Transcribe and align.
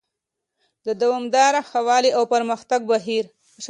د 0.85 0.87
دوامداره 1.01 1.61
ښه 1.69 1.79
والي 1.87 2.11
او 2.17 2.23
پرمختګ 2.33 2.79
بهیر: 2.89 3.25